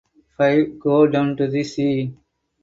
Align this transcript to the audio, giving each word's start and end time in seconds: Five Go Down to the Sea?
Five 0.35 0.79
Go 0.79 1.05
Down 1.05 1.37
to 1.37 1.45
the 1.47 1.63
Sea? 1.63 2.11